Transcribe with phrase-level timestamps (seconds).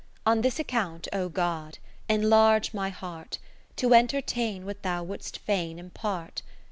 [0.25, 1.77] On this account, O God,
[2.09, 3.37] enlarge my heart
[3.75, 6.41] To entertain what Thou wouldst fain impart.